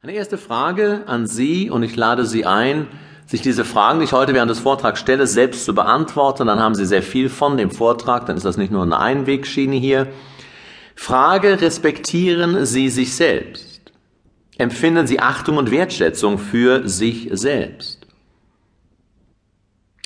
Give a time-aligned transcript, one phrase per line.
[0.00, 2.86] Eine erste Frage an Sie und ich lade Sie ein,
[3.26, 6.46] sich diese Fragen, die ich heute während des Vortrags stelle, selbst zu beantworten.
[6.46, 9.74] Dann haben Sie sehr viel von dem Vortrag, dann ist das nicht nur eine Einwegschiene
[9.74, 10.06] hier.
[10.94, 13.90] Frage, respektieren Sie sich selbst?
[14.56, 18.06] Empfinden Sie Achtung und Wertschätzung für sich selbst?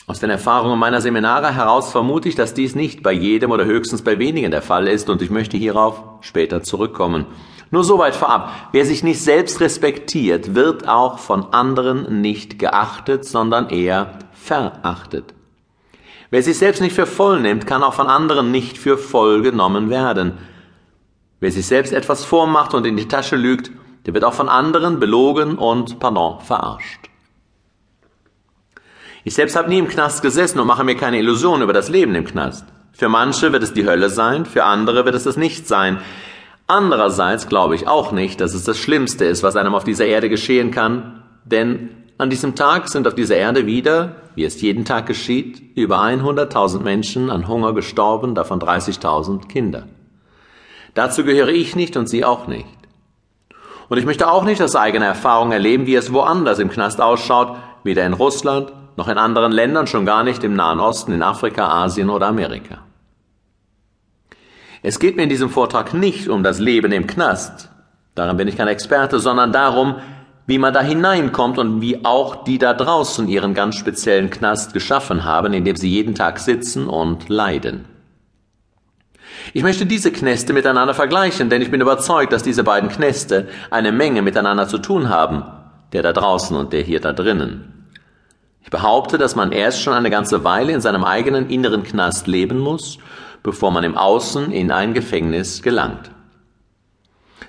[0.06, 4.00] Aus den Erfahrungen meiner Seminare heraus vermute ich, dass dies nicht bei jedem oder höchstens
[4.00, 7.27] bei wenigen der Fall ist und ich möchte hierauf später zurückkommen.
[7.73, 8.52] Nur soweit vorab.
[8.73, 15.33] Wer sich nicht selbst respektiert, wird auch von anderen nicht geachtet, sondern eher verachtet.
[16.30, 19.88] Wer sich selbst nicht für voll nimmt, kann auch von anderen nicht für voll genommen
[19.88, 20.34] werden.
[21.41, 23.70] Wer sich selbst etwas vormacht und in die Tasche lügt,
[24.05, 27.09] der wird auch von anderen belogen und, pardon, verarscht.
[29.25, 32.14] Ich selbst habe nie im Knast gesessen und mache mir keine Illusionen über das Leben
[32.16, 32.66] im Knast.
[32.92, 35.98] Für manche wird es die Hölle sein, für andere wird es es nicht sein.
[36.75, 40.31] Andererseits glaube ich auch nicht, dass es das Schlimmste ist, was einem auf dieser Erde
[40.31, 45.05] geschehen kann, denn an diesem Tag sind auf dieser Erde wieder, wie es jeden Tag
[45.05, 49.87] geschieht, über 100.000 Menschen an Hunger gestorben, davon 30.000 Kinder.
[50.95, 52.64] Dazu gehöre ich nicht und Sie auch nicht.
[53.91, 57.55] Und ich möchte auch nicht aus eigener Erfahrung erleben, wie es woanders im Knast ausschaut,
[57.84, 61.69] weder in Russland noch in anderen Ländern, schon gar nicht im Nahen Osten, in Afrika,
[61.69, 62.79] Asien oder Amerika.
[64.83, 67.70] Es geht mir in diesem Vortrag nicht um das Leben im Knast,
[68.16, 69.97] daran bin ich kein Experte, sondern darum,
[70.47, 75.24] wie man da hineinkommt und wie auch die da draußen ihren ganz speziellen Knast geschaffen
[75.24, 77.84] haben, in dem sie jeden Tag sitzen und leiden.
[79.55, 83.92] Ich möchte diese Knäste miteinander vergleichen, denn ich bin überzeugt, dass diese beiden Knäste eine
[83.92, 85.44] Menge miteinander zu tun haben,
[85.92, 87.89] der da draußen und der hier da drinnen.
[88.62, 92.58] Ich behaupte, dass man erst schon eine ganze Weile in seinem eigenen inneren Knast leben
[92.58, 92.98] muss
[93.43, 96.11] bevor man im Außen in ein Gefängnis gelangt.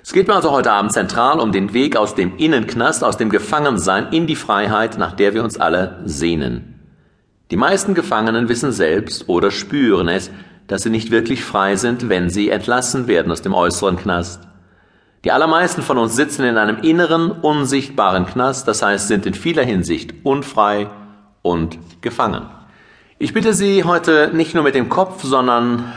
[0.02, 3.30] Es geht mir also heute Abend zentral um den Weg aus dem Innenknast, aus dem
[3.30, 6.74] Gefangensein in die Freiheit, nach der wir uns alle sehnen.
[7.50, 10.30] Die meisten Gefangenen wissen selbst oder spüren es,
[10.66, 14.42] dass sie nicht wirklich frei sind, wenn sie entlassen werden aus dem äußeren Knast.
[15.24, 19.62] Die allermeisten von uns sitzen in einem inneren, unsichtbaren Knast, das heißt sind in vieler
[19.62, 20.88] Hinsicht unfrei
[21.40, 22.42] und gefangen.
[23.24, 25.94] Ich bitte Sie heute nicht nur mit dem Kopf, sondern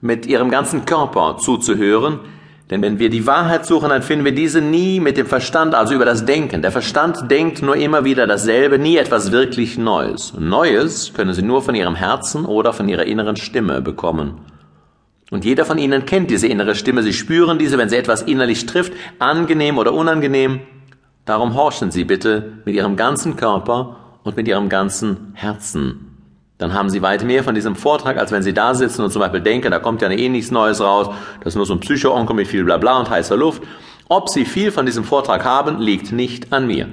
[0.00, 2.20] mit Ihrem ganzen Körper zuzuhören,
[2.70, 5.92] denn wenn wir die Wahrheit suchen, dann finden wir diese nie mit dem Verstand, also
[5.92, 6.62] über das Denken.
[6.62, 10.32] Der Verstand denkt nur immer wieder dasselbe, nie etwas wirklich Neues.
[10.38, 14.40] Neues können Sie nur von Ihrem Herzen oder von Ihrer inneren Stimme bekommen.
[15.30, 17.02] Und jeder von Ihnen kennt diese innere Stimme.
[17.02, 20.60] Sie spüren diese, wenn sie etwas innerlich trifft, angenehm oder unangenehm.
[21.26, 26.09] Darum horchen Sie bitte mit Ihrem ganzen Körper und mit Ihrem ganzen Herzen
[26.60, 29.20] dann haben Sie weit mehr von diesem Vortrag, als wenn Sie da sitzen und zum
[29.20, 32.36] Beispiel denken, da kommt ja eh nichts Neues raus, das ist nur so ein Psycho-Onkel
[32.36, 33.62] mit viel Blabla und heißer Luft.
[34.10, 36.88] Ob Sie viel von diesem Vortrag haben, liegt nicht an mir.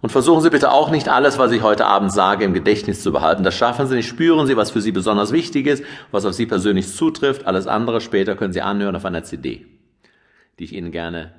[0.00, 3.12] Und versuchen Sie bitte auch nicht alles, was ich heute Abend sage, im Gedächtnis zu
[3.12, 3.44] behalten.
[3.44, 4.08] Das schaffen Sie nicht.
[4.08, 7.46] Spüren Sie, was für Sie besonders wichtig ist, was auf Sie persönlich zutrifft.
[7.46, 9.66] Alles andere später können Sie anhören auf einer CD,
[10.58, 11.34] die ich Ihnen gerne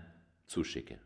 [0.48, 1.00] zuschicke.